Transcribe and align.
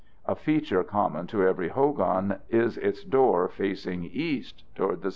A 0.25 0.33
feature 0.35 0.83
common 0.83 1.27
to 1.27 1.43
every 1.45 1.67
hogan 1.67 2.37
is 2.49 2.75
its 2.79 3.03
door 3.03 3.47
facing 3.47 4.03
east, 4.05 4.63
toward 4.73 5.03
the 5.03 5.03
sunrise. 5.03 5.09